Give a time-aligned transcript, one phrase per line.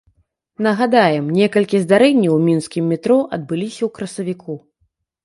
[0.67, 4.57] Нагадаем, некалькі здарэнняў у мінскім метро адбыліся ў красавіку.